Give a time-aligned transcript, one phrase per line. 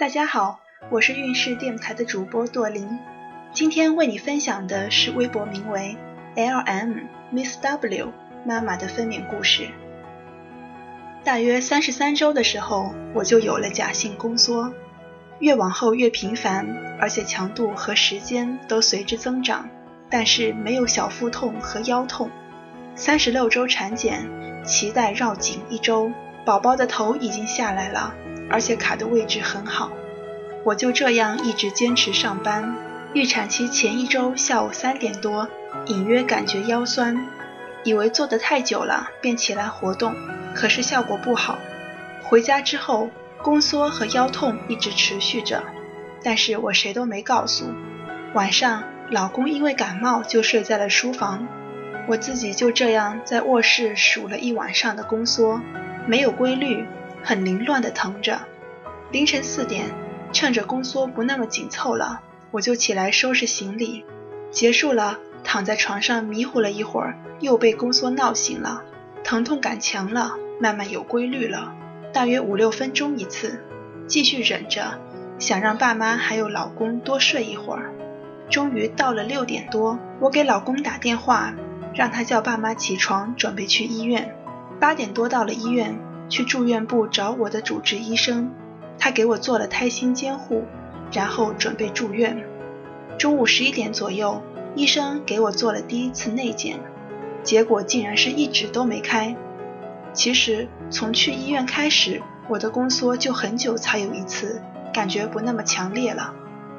[0.00, 2.98] 大家好，我是运势电台的主播朵琳，
[3.52, 5.94] 今天为你分享的是微博名为
[6.36, 6.94] “L M
[7.30, 8.10] Miss W”
[8.46, 9.68] 妈妈的分娩故事。
[11.22, 14.72] 大约三十三周的时候，我就有了假性宫缩，
[15.38, 16.66] 越往后越频繁，
[16.98, 19.68] 而且强度和时间都随之增长，
[20.08, 22.30] 但是没有小腹痛和腰痛。
[22.94, 24.26] 三十六周产检，
[24.64, 26.10] 脐带绕颈一周，
[26.46, 28.14] 宝宝的头已经下来了，
[28.50, 29.90] 而且卡的位置很好。
[30.64, 32.76] 我就这样一直坚持上班。
[33.14, 35.48] 预产期前一周下午三点多，
[35.86, 37.26] 隐约感觉腰酸，
[37.82, 40.14] 以为坐得太久了，便起来活动。
[40.54, 41.58] 可是效果不好，
[42.22, 43.08] 回家之后
[43.42, 45.62] 宫缩和腰痛一直持续着，
[46.22, 47.64] 但是我谁都没告诉。
[48.34, 51.48] 晚上老公因为感冒就睡在了书房，
[52.06, 55.60] 我自己就这样在卧室数了一晚上的宫缩，
[56.06, 56.86] 没有规律，
[57.22, 58.40] 很凌乱的疼着。
[59.10, 59.86] 凌晨四点，
[60.32, 62.20] 趁着宫缩不那么紧凑了，
[62.50, 64.04] 我就起来收拾行李，
[64.50, 68.82] 结束了，躺在床上迷糊了一会儿，又被宫缩闹醒了。
[69.22, 71.74] 疼痛感强了，慢慢有规律了，
[72.12, 73.64] 大约五六分钟一次，
[74.06, 74.98] 继续忍着，
[75.38, 77.92] 想让爸妈还有老公多睡一会儿。
[78.48, 81.52] 终于到了六点多，我给老公打电话，
[81.94, 84.34] 让他叫爸妈起床，准备去医院。
[84.80, 85.96] 八点多到了医院，
[86.30, 88.50] 去住院部找我的主治医生，
[88.98, 90.64] 他给我做了胎心监护，
[91.12, 92.42] 然后准备住院。
[93.18, 94.40] 中午十一点左右，
[94.74, 96.80] 医生给我做了第一次内检。
[97.42, 99.34] 结果竟然是一直都没开。
[100.12, 106.34] 其实从去医院开始，我的宫缩就很久才有一次，感觉不那么强烈了。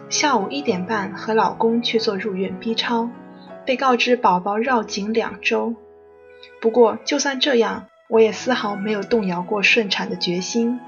[0.09, 3.09] 下午一点半和老公去做入院 B 超，
[3.65, 5.75] 被告知宝宝绕颈两周。
[6.61, 10.81] 不过就算这样，我也丝毫没有动摇过顺产的决心。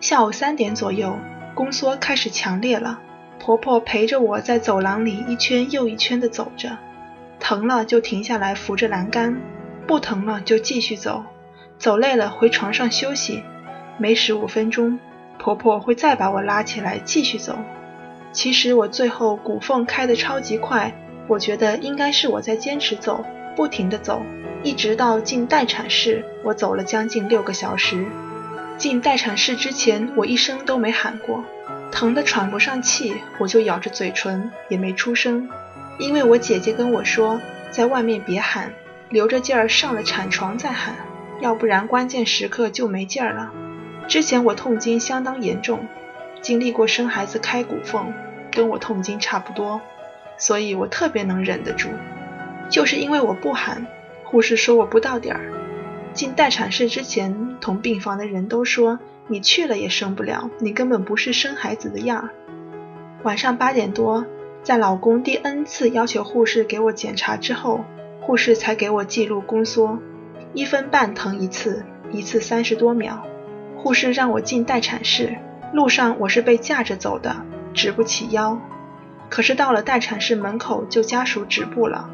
[0.00, 1.16] 下午三点左右，
[1.54, 2.98] 宫缩开始强烈了，
[3.38, 6.76] 婆婆陪着我在走廊里一圈又一圈地走着。
[7.38, 9.40] 疼了就停下来扶着栏杆，
[9.86, 11.22] 不疼了就继续走，
[11.78, 13.44] 走累了回床上休息。
[13.96, 14.98] 每十五分钟，
[15.38, 17.56] 婆婆会再把我拉起来继续走。
[18.32, 20.92] 其实我最后骨缝开得超级快，
[21.28, 23.24] 我觉得应该是我在坚持走，
[23.54, 24.20] 不停地走，
[24.64, 28.06] 一直到进待产室，我走了将近六个小时。
[28.78, 31.44] 进待产室之前，我一声都没喊过，
[31.92, 35.50] 疼得喘不上气，我就咬着嘴唇，也没出声。
[35.98, 37.38] 因为我姐姐跟我说，
[37.70, 38.72] 在外面别喊，
[39.10, 40.96] 留着劲儿上了产床再喊，
[41.40, 43.52] 要不然关键时刻就没劲儿了。
[44.08, 45.86] 之前我痛经相当严重，
[46.40, 48.14] 经历过生孩子开骨缝，
[48.50, 49.82] 跟我痛经差不多，
[50.38, 51.90] 所以我特别能忍得住。
[52.70, 53.86] 就是因为我不喊，
[54.34, 55.52] 护士说我不到点儿。
[56.12, 62.30] 进待产室之前，同病房的人都说你去了也生不了，你根本不是生孩子的样儿。
[63.22, 64.26] 晚上八点多。
[64.64, 67.84] 在老公第 N 次要求护士给我检查之后，
[68.20, 70.00] 护士才给我记录宫缩，
[70.52, 73.22] 一分半疼一次，一次三十多秒。
[73.76, 75.36] 护士让我进待产室，
[75.72, 77.36] 路上我是被架着走的，
[77.72, 78.58] 直不起腰。
[79.30, 82.10] 可是到了待产室门口就家属止步了，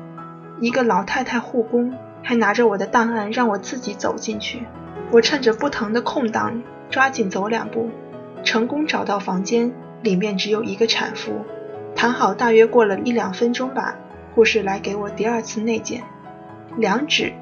[0.61, 4.63] 一个老太太护工还拿着我的档案让我自己走进去。
[5.11, 7.91] 我趁着不疼的空档，抓紧走两步，
[8.45, 9.73] 成功找到房间，
[10.03, 11.45] 里面只有一个产妇。
[11.97, 13.97] 谈好，大约过了一两分钟吧，
[14.35, 16.05] 护士来给我第二次内检，
[16.77, 17.33] 两指，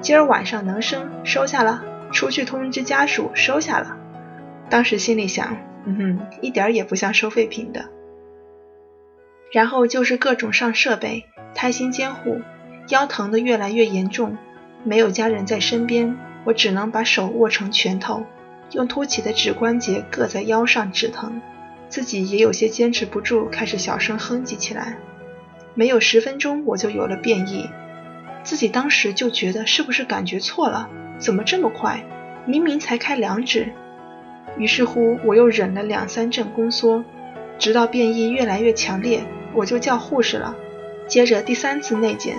[0.00, 3.98] 今儿晚上能生，收下了，出去通知家属，收下了。
[4.70, 7.84] 当时心里想，嗯哼，一点也不像收废品的。
[9.52, 12.40] 然后就是各种上设备，胎心监护，
[12.88, 14.36] 腰疼的越来越严重，
[14.82, 18.24] 没有家人在身边，我只能把手握成拳头，
[18.72, 21.40] 用凸起的指关节硌在腰上止疼。
[21.88, 24.96] 自己也有些坚持不住，开始小声哼唧起来。
[25.74, 27.68] 没有十分钟，我就有了变异。
[28.42, 30.88] 自己当时就觉得是不是感觉错了？
[31.18, 32.04] 怎么这么快？
[32.46, 33.72] 明明才开两指。
[34.56, 37.04] 于是乎，我又忍了两三阵宫缩，
[37.58, 39.22] 直到变异越来越强烈，
[39.52, 40.56] 我就叫护士了。
[41.06, 42.36] 接着第三次内检，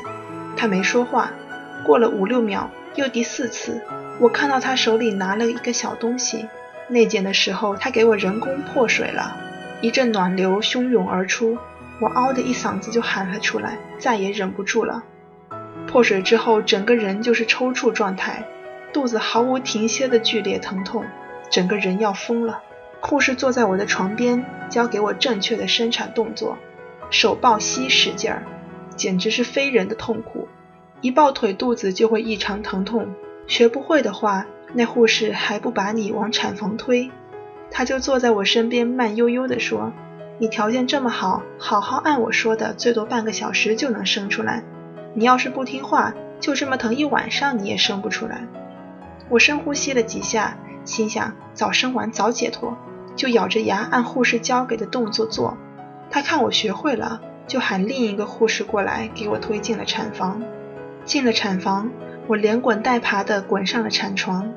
[0.62, 1.32] 他没说话。
[1.84, 3.82] 过了五六秒，又第四次，
[4.20, 6.48] 我看到他手里拿了一个小东西。
[6.88, 9.36] 内检的时候，他给我人工破水了，
[9.82, 11.58] 一阵暖流汹涌而出，
[12.00, 15.04] 我嗷的一嗓子就喊了出来，再也忍不住了。
[15.88, 18.44] 破水之后，整个人就是抽搐状态，
[18.94, 21.04] 肚子毫无停歇的剧烈疼痛，
[21.50, 22.62] 整个人要疯了。
[23.00, 26.60] 护士坐在我的床边，教给我正确的生产动作，
[27.10, 28.44] 手抱膝使劲儿，
[28.96, 30.41] 简直是非人的痛苦。
[31.02, 33.14] 一抱腿，肚子就会异常疼痛，
[33.48, 34.46] 学不会的话。
[34.74, 37.12] 那护士还不把你往产房推，
[37.70, 39.92] 他就坐在我身边，慢悠悠地说
[40.40, 44.64] ：“你条件这么好，好好按我说的，最多半个小时就能生出来。
[45.14, 48.48] 你要是不听话，就这么疼一晚上，你也生不出来。”
[49.28, 52.78] 我深呼吸了几下，心想早生完早解脱，
[53.18, 55.58] 就咬着牙按护士教给的动作做。
[56.10, 60.42] 他看我学会了，就喊另一个护士过来，给我推进了产房。
[61.06, 61.90] 进了产房，
[62.28, 64.54] 我连滚带爬地滚上了产床。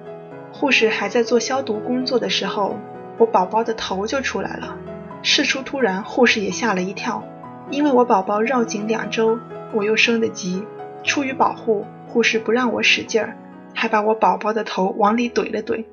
[0.52, 2.78] 护士还在做消毒工作的时候，
[3.18, 4.78] 我宝宝的头就出来了。
[5.22, 7.24] 事出突然，护士也吓了一跳，
[7.70, 9.38] 因为我宝宝绕颈两周，
[9.72, 10.64] 我又生得急，
[11.02, 13.36] 出于保护，护士不让我使劲儿，
[13.74, 15.84] 还把我宝宝的头往里怼了怼。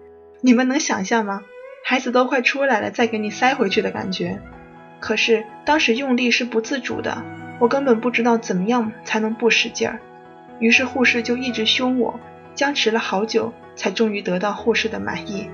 [0.42, 1.42] 你们能想象吗？
[1.84, 4.40] 孩子都快出来了，再给你塞回去的感觉。
[5.00, 7.24] 可是当时用力是不自主的，
[7.60, 10.00] 我根本不知道怎么样才能不使劲儿。
[10.62, 12.18] 于是护士就一直凶我，
[12.56, 15.50] 僵持了好久，才终于得到护士的满意。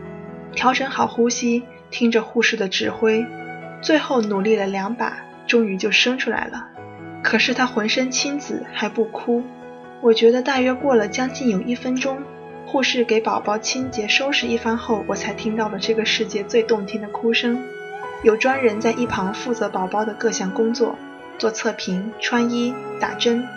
[0.54, 3.26] 调整好呼吸，听着护士的指挥，
[3.82, 5.18] 最后努力了两把，
[5.48, 6.68] 终于就生出来了。
[7.24, 9.44] 可是他浑身青紫还不哭。
[10.02, 12.22] 我觉得大约过了将近有一分钟，
[12.66, 17.64] 护士给宝宝清洁收拾一番后，我才听到了这个世界最动听的哭声。
[18.24, 20.96] 有专人在一旁负责宝宝的各项工作，
[21.38, 23.48] 做测评、穿衣、打针，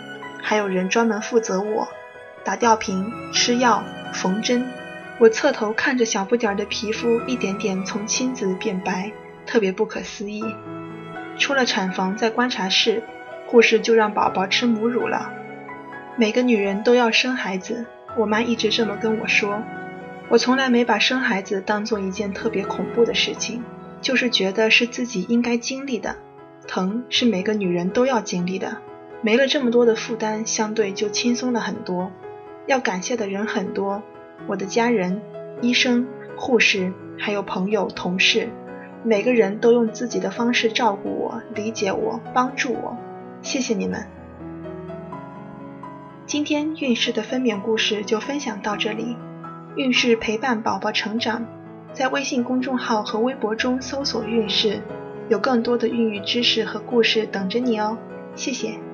[0.43, 1.89] 还有人专门负责我
[2.45, 4.67] 打吊瓶、吃药、缝针。
[5.19, 9.13] 我侧头看着小不点儿的皮肤一点点从青紫变白，
[9.47, 10.43] 特别不可思议。
[11.39, 13.03] 出了产房，在观察室，
[13.47, 15.33] 护士就让宝宝吃母乳了。
[16.17, 19.63] 每个女人都要生孩子，我妈一直这么跟我说。
[20.29, 23.63] 我从来没把生孩子当做一件特别恐怖的事情。
[24.01, 26.17] 就是觉得是自己应该经历的，
[26.67, 28.79] 疼是每个女人都要经历的，
[29.22, 32.11] 没了这么多的负担，相对就轻松了很多。
[32.67, 34.02] 要感谢的人很多，
[34.46, 35.20] 我的家人、
[35.61, 36.06] 医生、
[36.37, 38.49] 护士，还有朋友、同事，
[39.02, 42.96] 每个人都用自己的方式照顾我、理解我、帮助我，
[43.43, 44.06] 谢谢你们。
[46.26, 49.17] 今天孕氏的分娩故事就分享到这里，
[49.76, 51.46] 孕氏陪伴宝宝成长。
[51.93, 54.81] 在微信公众号和微博中搜索“孕氏”，
[55.28, 57.99] 有更多的孕育知识和故事等着你哦。
[58.37, 58.90] 谢谢。